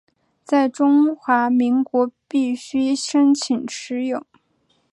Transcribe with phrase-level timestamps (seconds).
[0.43, 4.25] 在中华民国必须申请持有。